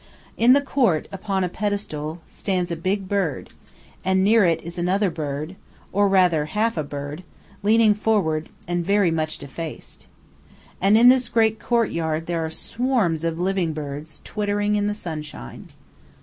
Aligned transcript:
In 0.35 0.53
the 0.53 0.61
court, 0.63 1.07
upon 1.11 1.43
a 1.43 1.47
pedestal, 1.47 2.21
stands 2.27 2.71
a 2.71 2.75
big 2.75 3.07
bird, 3.07 3.51
and 4.03 4.23
near 4.23 4.43
it 4.43 4.59
is 4.63 4.79
another 4.79 5.11
bird, 5.11 5.55
or 5.91 6.07
rather 6.09 6.45
half 6.45 6.75
of 6.75 6.87
a 6.87 6.89
bird, 6.89 7.23
leaning 7.61 7.93
forward, 7.93 8.49
and 8.67 8.83
very 8.83 9.11
much 9.11 9.37
defaced. 9.37 10.07
And 10.81 10.97
in 10.97 11.09
this 11.09 11.29
great 11.29 11.59
courtyard 11.59 12.25
there 12.25 12.43
are 12.43 12.49
swarms 12.49 13.23
of 13.23 13.39
living 13.39 13.73
birds, 13.73 14.21
twittering 14.23 14.75
in 14.75 14.87
the 14.87 14.95
sunshine. 14.95 15.67